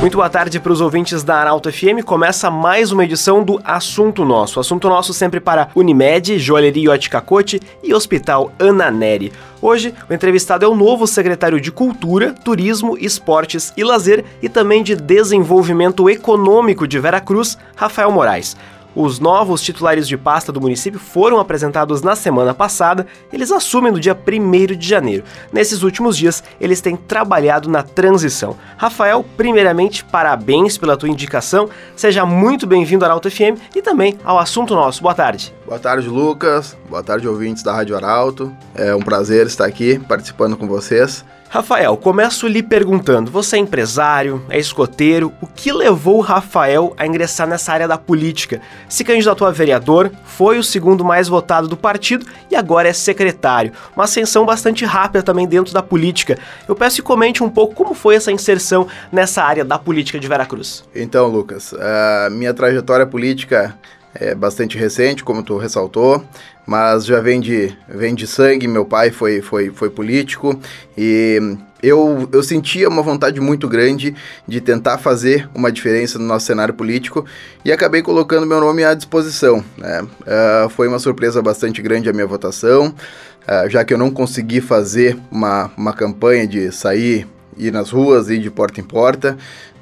[0.00, 2.04] Muito boa tarde para os ouvintes da Arauto FM.
[2.04, 4.60] Começa mais uma edição do Assunto Nosso.
[4.60, 9.32] Assunto Nosso sempre para Unimed, Joalheria Ótica Cote e Hospital Ana Neri.
[9.60, 14.84] Hoje, o entrevistado é o novo secretário de Cultura, Turismo, Esportes e Lazer e também
[14.84, 18.56] de Desenvolvimento Econômico de Veracruz, Rafael Moraes.
[19.00, 24.00] Os novos titulares de pasta do município foram apresentados na semana passada, eles assumem no
[24.00, 25.22] dia 1 de janeiro.
[25.52, 28.56] Nesses últimos dias, eles têm trabalhado na transição.
[28.76, 34.36] Rafael, primeiramente, parabéns pela tua indicação, seja muito bem-vindo ao Arauto FM e também ao
[34.36, 35.00] assunto nosso.
[35.00, 35.57] Boa tarde.
[35.68, 36.74] Boa tarde, Lucas.
[36.88, 38.50] Boa tarde, ouvintes da Rádio Arauto.
[38.74, 41.22] É um prazer estar aqui participando com vocês.
[41.50, 47.06] Rafael, começo lhe perguntando: você é empresário, é escoteiro, o que levou o Rafael a
[47.06, 48.62] ingressar nessa área da política?
[48.88, 53.72] Se candidatou a vereador, foi o segundo mais votado do partido e agora é secretário.
[53.94, 56.38] Uma ascensão bastante rápida também dentro da política.
[56.66, 60.26] Eu peço que comente um pouco como foi essa inserção nessa área da política de
[60.26, 60.82] Veracruz.
[60.94, 63.78] Então, Lucas, a minha trajetória política
[64.14, 66.24] é bastante recente, como tu ressaltou,
[66.66, 68.66] mas já vem de, vem de sangue.
[68.66, 70.58] Meu pai foi, foi, foi político
[70.96, 74.14] e eu, eu sentia uma vontade muito grande
[74.46, 77.24] de tentar fazer uma diferença no nosso cenário político
[77.64, 79.64] e acabei colocando meu nome à disposição.
[79.76, 80.02] Né?
[80.02, 84.60] Uh, foi uma surpresa bastante grande a minha votação, uh, já que eu não consegui
[84.60, 87.26] fazer uma, uma campanha de sair
[87.56, 89.36] ir nas ruas, ir de porta em porta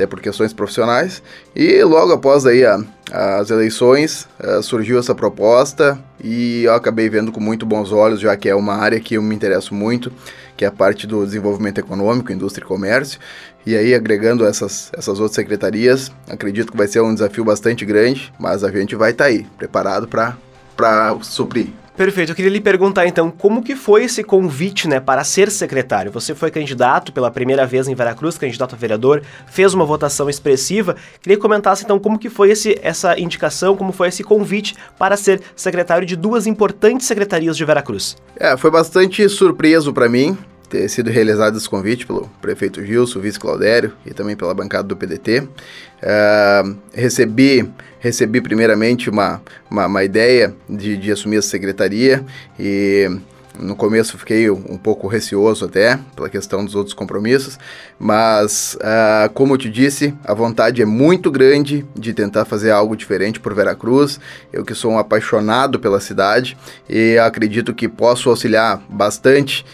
[0.00, 1.22] até por questões profissionais.
[1.54, 7.30] E logo após aí a, as eleições uh, surgiu essa proposta e eu acabei vendo
[7.30, 10.10] com muito bons olhos, já que é uma área que eu me interesso muito,
[10.56, 13.20] que é a parte do desenvolvimento econômico, indústria e comércio.
[13.66, 18.32] E aí, agregando essas, essas outras secretarias, acredito que vai ser um desafio bastante grande,
[18.38, 21.79] mas a gente vai estar tá aí, preparado para suprir.
[21.96, 22.32] Perfeito.
[22.32, 26.10] Eu queria lhe perguntar então, como que foi esse convite, né, para ser secretário?
[26.12, 30.96] Você foi candidato pela primeira vez em Veracruz, candidato a vereador, fez uma votação expressiva.
[31.20, 35.16] Queria que comentasse então como que foi esse, essa indicação, como foi esse convite para
[35.16, 38.16] ser secretário de duas importantes secretarias de Veracruz.
[38.36, 40.38] É, foi bastante surpreso para mim
[40.70, 44.96] ter sido realizado esse convite pelo prefeito Gilson, vice Claudério e também pela bancada do
[44.96, 45.40] PDT.
[45.40, 45.48] Uh,
[46.02, 46.62] é,
[46.94, 52.24] recebi, recebi primeiramente uma, uma, uma ideia de, de, assumir essa secretaria
[52.58, 53.10] e
[53.58, 57.58] no começo fiquei um pouco receoso até pela questão dos outros compromissos,
[57.98, 62.96] mas uh, como eu te disse, a vontade é muito grande de tentar fazer algo
[62.96, 64.18] diferente por Veracruz.
[64.50, 66.56] Eu que sou um apaixonado pela cidade
[66.88, 69.66] e acredito que posso auxiliar bastante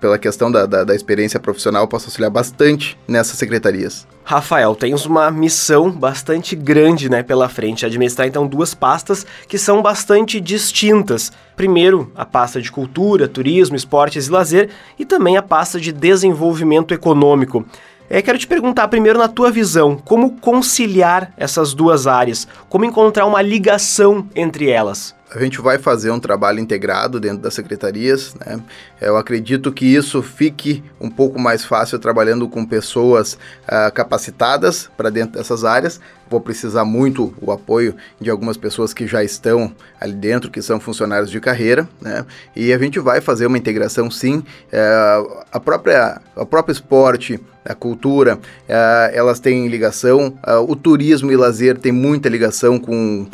[0.00, 4.06] pela questão da, da, da experiência profissional, posso auxiliar bastante nessas secretarias.
[4.24, 9.80] Rafael, tens uma missão bastante grande né, pela frente, administrar então duas pastas que são
[9.80, 11.32] bastante distintas.
[11.56, 16.92] Primeiro, a pasta de cultura, turismo, esportes e lazer, e também a pasta de desenvolvimento
[16.92, 17.64] econômico.
[18.10, 22.48] É, quero te perguntar primeiro, na tua visão, como conciliar essas duas áreas?
[22.68, 25.14] Como encontrar uma ligação entre elas?
[25.30, 28.34] A gente vai fazer um trabalho integrado dentro das secretarias.
[28.34, 28.60] Né?
[29.00, 35.10] Eu acredito que isso fique um pouco mais fácil trabalhando com pessoas uh, capacitadas para
[35.10, 36.00] dentro dessas áreas.
[36.30, 40.80] Vou precisar muito o apoio de algumas pessoas que já estão ali dentro, que são
[40.80, 42.24] funcionários de carreira, né?
[42.54, 44.38] E a gente vai fazer uma integração, sim.
[44.38, 50.38] Uh, a própria, o próprio esporte, a cultura, uh, elas têm ligação.
[50.66, 53.26] o turismo e lazer tem muita ligação com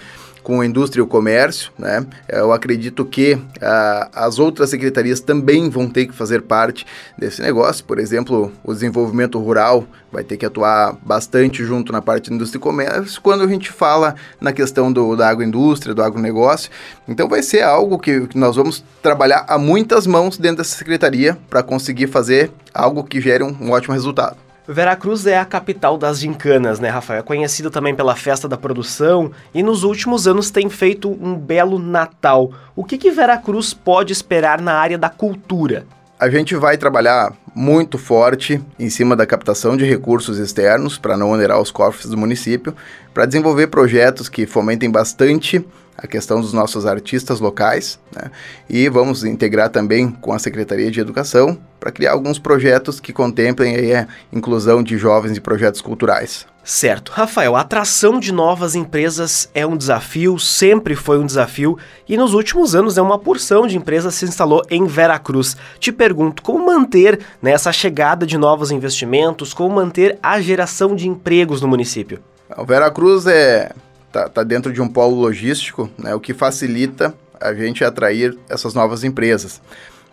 [0.44, 2.06] com a indústria e o comércio, né?
[2.28, 6.86] Eu acredito que ah, as outras secretarias também vão ter que fazer parte
[7.18, 7.82] desse negócio.
[7.84, 12.58] Por exemplo, o desenvolvimento rural vai ter que atuar bastante junto na parte de indústria
[12.58, 16.70] e comércio quando a gente fala na questão do, da agroindústria, do agronegócio.
[17.08, 21.38] Então vai ser algo que, que nós vamos trabalhar a muitas mãos dentro dessa secretaria
[21.48, 24.36] para conseguir fazer algo que gere um, um ótimo resultado.
[24.66, 27.20] Veracruz é a capital das gincanas, né, Rafael?
[27.20, 31.78] É conhecido também pela festa da produção e nos últimos anos tem feito um belo
[31.78, 32.50] Natal.
[32.74, 35.86] O que, que Veracruz pode esperar na área da cultura?
[36.18, 41.30] A gente vai trabalhar muito forte em cima da captação de recursos externos para não
[41.30, 42.74] onerar os cofres do município,
[43.12, 45.62] para desenvolver projetos que fomentem bastante
[45.96, 48.30] a questão dos nossos artistas locais, né?
[48.68, 53.76] e vamos integrar também com a Secretaria de Educação para criar alguns projetos que contemplem
[53.76, 56.46] aí a inclusão de jovens em projetos culturais.
[56.64, 57.12] Certo.
[57.12, 61.76] Rafael, a atração de novas empresas é um desafio, sempre foi um desafio,
[62.08, 65.58] e nos últimos anos é uma porção de empresas se instalou em Veracruz.
[65.78, 71.06] Te pergunto, como manter né, essa chegada de novos investimentos, como manter a geração de
[71.06, 72.20] empregos no município?
[72.56, 73.72] O Veracruz é
[74.14, 78.72] tá, tá dentro de um polo logístico, né, o que facilita a gente atrair essas
[78.72, 79.60] novas empresas.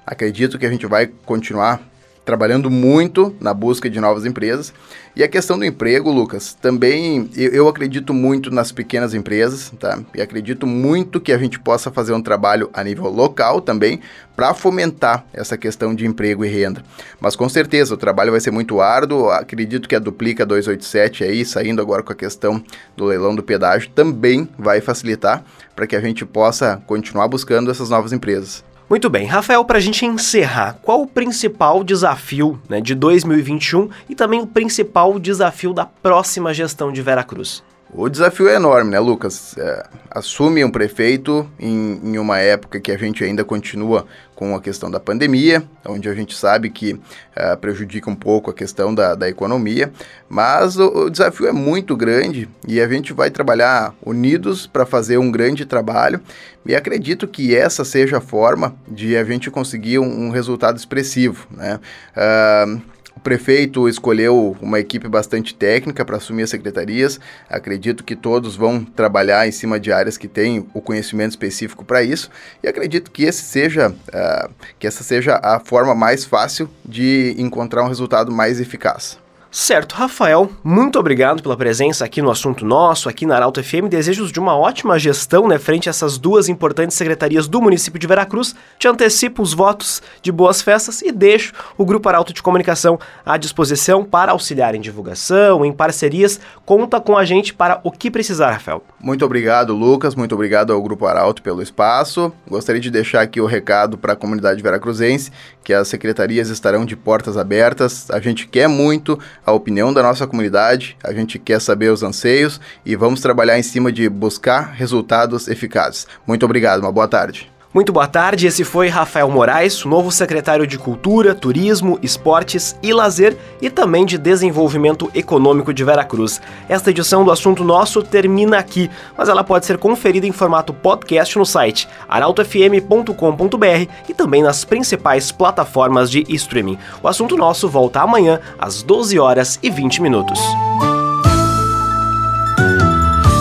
[0.04, 1.80] Acredito que a gente vai continuar
[2.24, 4.74] trabalhando muito na busca de novas empresas.
[5.16, 10.00] E a questão do emprego, Lucas, também eu, acredito muito nas pequenas empresas, tá?
[10.16, 14.00] E acredito muito que a gente possa fazer um trabalho a nível local também
[14.36, 16.82] para fomentar essa questão de emprego e renda.
[17.20, 19.30] Mas com certeza o trabalho vai ser muito árduo.
[19.30, 22.64] Acredito que a Duplica 287 aí, saindo agora com a questão
[22.96, 25.44] do leilão do pedágio, também vai facilitar
[25.76, 28.64] para que a gente possa continuar buscando essas novas empresas.
[28.92, 34.14] Muito bem, Rafael, para a gente encerrar, qual o principal desafio né, de 2021 e
[34.14, 37.64] também o principal desafio da próxima gestão de Veracruz?
[37.94, 39.58] O desafio é enorme, né, Lucas?
[39.58, 44.62] É, assume um prefeito em, em, uma época que a gente ainda continua com a
[44.62, 46.98] questão da pandemia, onde a gente sabe que
[47.36, 49.92] é, prejudica um pouco a questão da, da economia,
[50.30, 55.18] mas o, o, desafio é muito grande e a gente vai trabalhar unidos para fazer
[55.18, 56.22] um grande trabalho
[56.66, 61.46] e acredito que essa seja a forma de a gente conseguir um, um resultado expressivo,
[61.52, 61.78] né?
[62.16, 62.82] Uh,
[63.16, 67.20] o prefeito escolheu uma equipe bastante técnica para assumir as secretarias.
[67.50, 72.04] Acredito que todos vão trabalhar em cima de áreas que têm o conhecimento específico para
[72.04, 72.30] isso.
[72.64, 77.84] E acredito que, esse seja, uh, que essa seja a forma mais fácil de encontrar
[77.84, 79.20] um resultado mais eficaz.
[79.54, 83.90] Certo, Rafael, muito obrigado pela presença aqui no Assunto Nosso, aqui na Arauto FM.
[83.90, 88.08] Desejos de uma ótima gestão, né, frente a essas duas importantes secretarias do município de
[88.08, 88.56] Veracruz.
[88.80, 93.36] Te antecipo os votos de boas festas e deixo o Grupo Arauto de Comunicação à
[93.36, 96.40] disposição para auxiliar em divulgação, em parcerias.
[96.66, 98.82] Conta com a gente para o que precisar, Rafael.
[99.02, 100.16] Muito obrigado, Lucas.
[100.16, 102.32] Muito obrigado ao Grupo Arauto pelo espaço.
[102.48, 105.30] Gostaria de deixar aqui o recado para a comunidade veracruzense
[105.64, 108.10] que as secretarias estarão de portas abertas.
[108.10, 112.60] A gente quer muito a opinião da nossa comunidade, a gente quer saber os anseios
[112.86, 116.08] e vamos trabalhar em cima de buscar resultados eficazes.
[116.26, 117.52] Muito obrigado, uma boa tarde.
[117.74, 123.38] Muito boa tarde, esse foi Rafael Moraes, novo secretário de Cultura, Turismo, Esportes e Lazer
[123.62, 126.42] e também de Desenvolvimento Econômico de Veracruz.
[126.68, 131.38] Esta edição do Assunto Nosso termina aqui, mas ela pode ser conferida em formato podcast
[131.38, 136.78] no site arautofm.com.br e também nas principais plataformas de streaming.
[137.02, 140.42] O Assunto Nosso volta amanhã às 12 horas e 20 minutos.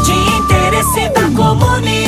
[0.04, 1.99] De interesse da comunidade